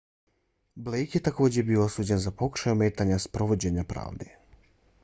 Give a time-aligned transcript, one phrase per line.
[0.75, 4.35] blake je također bio osuđen za pokušaj ometanja sprovođenja pravde